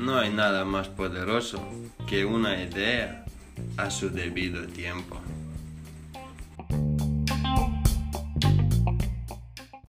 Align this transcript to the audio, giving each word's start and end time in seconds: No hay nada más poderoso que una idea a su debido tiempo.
No 0.00 0.18
hay 0.18 0.32
nada 0.32 0.64
más 0.64 0.88
poderoso 0.88 1.62
que 2.08 2.24
una 2.24 2.58
idea 2.62 3.26
a 3.76 3.90
su 3.90 4.08
debido 4.08 4.66
tiempo. 4.66 5.20